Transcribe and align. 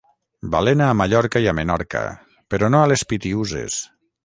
Balena 0.53 0.87
a 0.93 0.95
Mallorca 1.01 1.41
i 1.43 1.51
a 1.51 1.53
Menorca, 1.59 2.03
però 2.55 2.73
no 2.77 2.83
a 2.87 2.91
les 2.93 3.07
Pitiüses. 3.13 3.79